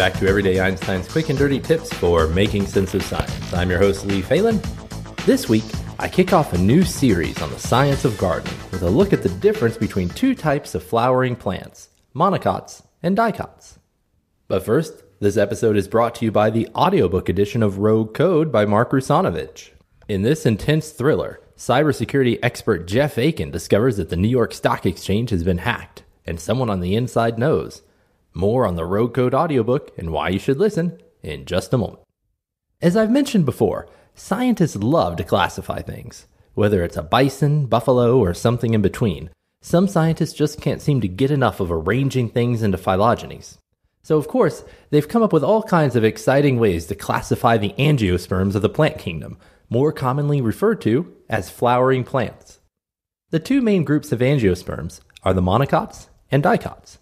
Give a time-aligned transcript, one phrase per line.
[0.00, 3.52] Back to Everyday Einstein's quick and dirty tips for making sense of science.
[3.52, 4.58] I'm your host, Lee Phelan.
[5.26, 5.64] This week,
[5.98, 9.22] I kick off a new series on the science of gardening with a look at
[9.22, 13.78] the difference between two types of flowering plants monocots and dicots.
[14.48, 18.50] But first, this episode is brought to you by the audiobook edition of Rogue Code
[18.50, 19.68] by Mark Russinovich.
[20.08, 25.28] In this intense thriller, cybersecurity expert Jeff Aiken discovers that the New York Stock Exchange
[25.28, 27.82] has been hacked, and someone on the inside knows.
[28.32, 32.00] More on the Rogue Code audiobook and why you should listen in just a moment.
[32.80, 36.26] As I've mentioned before, scientists love to classify things.
[36.54, 39.30] Whether it's a bison, buffalo, or something in between,
[39.62, 43.58] some scientists just can't seem to get enough of arranging things into phylogenies.
[44.02, 47.74] So, of course, they've come up with all kinds of exciting ways to classify the
[47.78, 52.60] angiosperms of the plant kingdom, more commonly referred to as flowering plants.
[53.30, 56.98] The two main groups of angiosperms are the monocots and dicots.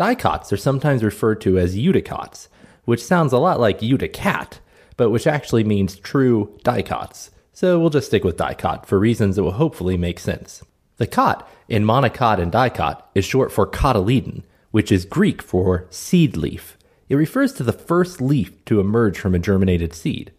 [0.00, 2.48] Dicots are sometimes referred to as eudicots,
[2.86, 4.58] which sounds a lot like eudicat,
[4.96, 7.30] but which actually means true dicots.
[7.52, 10.64] So we'll just stick with dicot for reasons that will hopefully make sense.
[10.96, 16.34] The cot in monocot and dicot is short for cotyledon, which is Greek for seed
[16.34, 16.78] leaf.
[17.10, 20.32] It refers to the first leaf to emerge from a germinated seed.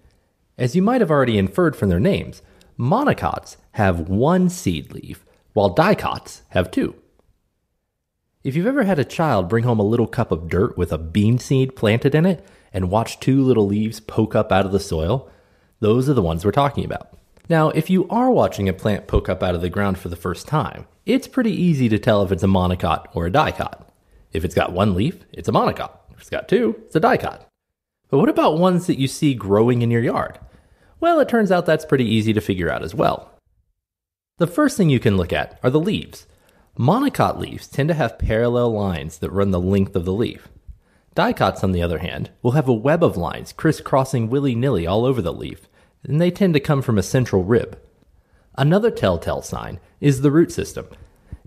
[0.58, 2.42] As you might have already inferred from their names,
[2.80, 6.96] monocots have one seed leaf, while dicots have two.
[8.44, 10.97] If you've ever had a child bring home a little cup of dirt with a
[10.97, 12.44] bean seed planted in it
[12.74, 15.29] and watch two little leaves poke up out of the soil,
[15.79, 17.16] those are the ones we're talking about.
[17.50, 20.16] Now, if you are watching a plant poke up out of the ground for the
[20.16, 23.88] first time, it's pretty easy to tell if it's a monocot or a dicot.
[24.31, 25.91] If it's got one leaf, it's a monocot.
[26.12, 27.46] If it's got two, it's a dicot.
[28.09, 30.40] But what about ones that you see growing in your yard?
[31.00, 33.31] Well, it turns out that's pretty easy to figure out as well.
[34.40, 36.25] The first thing you can look at are the leaves.
[36.78, 40.48] Monocot leaves tend to have parallel lines that run the length of the leaf.
[41.16, 45.06] Dicots, on the other hand, will have a web of lines crisscrossing willy nilly all
[45.06, 45.68] over the leaf,
[46.04, 47.78] and they tend to come from a central rib.
[48.58, 50.88] Another telltale sign is the root system.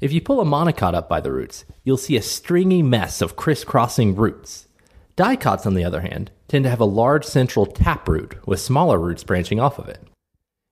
[0.00, 3.36] If you pull a monocot up by the roots, you'll see a stringy mess of
[3.36, 4.68] crisscrossing roots.
[5.16, 9.24] Dicots, on the other hand, tend to have a large central taproot with smaller roots
[9.24, 10.02] branching off of it.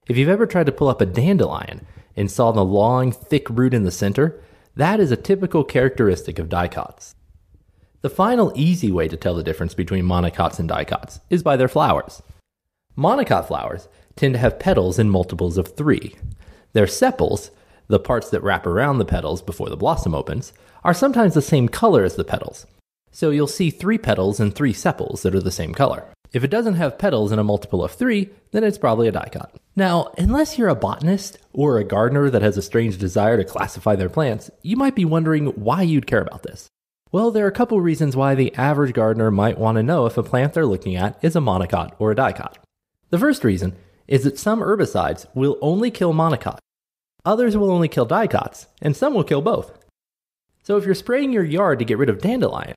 [0.07, 3.73] If you've ever tried to pull up a dandelion and saw the long, thick root
[3.73, 4.41] in the center,
[4.75, 7.15] that is a typical characteristic of dicots.
[8.01, 11.67] The final easy way to tell the difference between monocots and dicots is by their
[11.67, 12.21] flowers.
[12.97, 16.15] Monocot flowers tend to have petals in multiples of three.
[16.73, 17.49] Their sepals,
[17.87, 20.53] the parts that wrap around the petals before the blossom opens,
[20.83, 22.65] are sometimes the same color as the petals.
[23.11, 26.05] So you'll see three petals and three sepals that are the same color.
[26.33, 29.51] If it doesn't have petals in a multiple of three, then it's probably a dicot.
[29.75, 33.95] Now, unless you're a botanist or a gardener that has a strange desire to classify
[33.95, 36.67] their plants, you might be wondering why you'd care about this.
[37.11, 40.17] Well, there are a couple reasons why the average gardener might want to know if
[40.17, 42.57] a plant they're looking at is a monocot or a dicot.
[43.11, 43.75] The first reason
[44.07, 46.57] is that some herbicides will only kill monocot,
[47.23, 49.77] others will only kill dicots, and some will kill both.
[50.63, 52.73] So if you're spraying your yard to get rid of dandelion,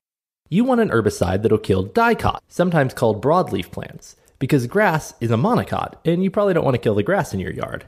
[0.49, 5.37] you want an herbicide that'll kill dicot, sometimes called broadleaf plants, because grass is a
[5.37, 7.85] monocot, and you probably don't want to kill the grass in your yard.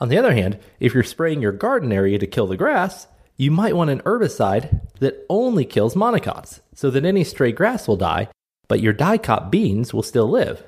[0.00, 3.50] On the other hand, if you're spraying your garden area to kill the grass, you
[3.50, 8.28] might want an herbicide that only kills monocots, so that any stray grass will die,
[8.68, 10.62] but your dicot beans will still live.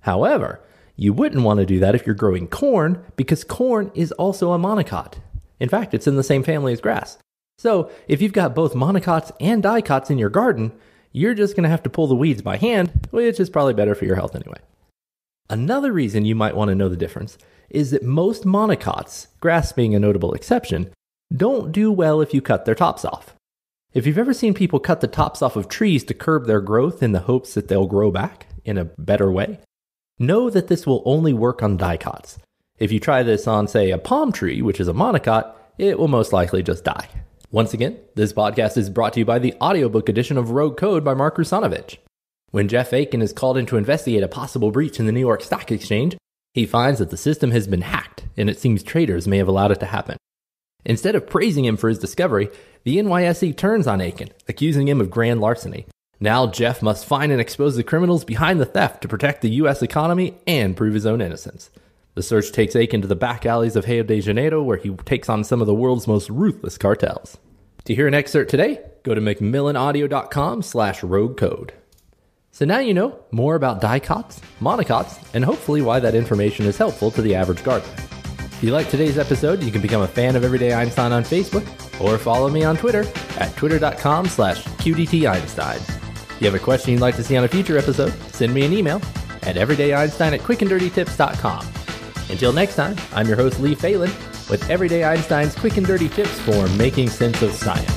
[0.00, 0.60] However,
[0.96, 4.58] you wouldn't want to do that if you're growing corn, because corn is also a
[4.58, 5.14] monocot.
[5.58, 7.18] In fact, it's in the same family as grass.
[7.60, 10.72] So, if you've got both monocots and dicots in your garden,
[11.12, 13.94] you're just going to have to pull the weeds by hand, which is probably better
[13.94, 14.60] for your health anyway.
[15.50, 17.36] Another reason you might want to know the difference
[17.68, 20.90] is that most monocots, grass being a notable exception,
[21.36, 23.34] don't do well if you cut their tops off.
[23.92, 27.02] If you've ever seen people cut the tops off of trees to curb their growth
[27.02, 29.58] in the hopes that they'll grow back in a better way,
[30.18, 32.38] know that this will only work on dicots.
[32.78, 36.08] If you try this on, say, a palm tree, which is a monocot, it will
[36.08, 37.06] most likely just die.
[37.52, 41.02] Once again, this podcast is brought to you by the audiobook edition of Rogue Code
[41.02, 41.96] by Mark Russinovich.
[42.52, 45.42] When Jeff Aiken is called in to investigate a possible breach in the New York
[45.42, 46.16] Stock Exchange,
[46.54, 49.72] He finds that the system has been hacked, and it seems traders may have allowed
[49.72, 50.16] it to happen.
[50.84, 52.50] Instead of praising him for his discovery,
[52.84, 55.86] the NYSE turns on Aiken, accusing him of grand larceny.
[56.20, 59.82] Now Jeff must find and expose the criminals behind the theft to protect the U.S.
[59.82, 61.70] economy and prove his own innocence.
[62.20, 65.30] The search takes Aiken to the back alleys of Rio de Janeiro, where he takes
[65.30, 67.38] on some of the world's most ruthless cartels.
[67.86, 71.72] To hear an excerpt today, go to macmillanaudio.com slash rogue code.
[72.50, 77.10] So now you know more about dicots, monocots, and hopefully why that information is helpful
[77.12, 77.94] to the average gardener.
[77.94, 81.66] If you like today's episode, you can become a fan of Everyday Einstein on Facebook
[82.04, 83.06] or follow me on Twitter
[83.38, 85.76] at twitter.com slash qdteinstein.
[86.32, 88.66] If you have a question you'd like to see on a future episode, send me
[88.66, 88.96] an email
[89.44, 91.79] at everydayeinstein at quickanddirtytips.com.
[92.30, 94.10] Until next time, I'm your host Lee Phelan
[94.48, 97.90] with Everyday Einstein's quick and dirty tips for making sense of science.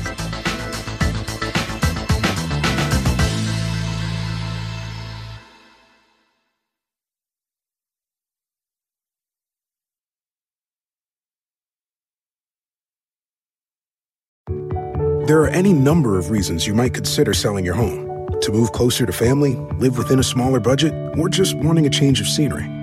[15.25, 18.27] There are any number of reasons you might consider selling your home.
[18.41, 22.19] To move closer to family, live within a smaller budget, or just wanting a change
[22.19, 22.82] of scenery.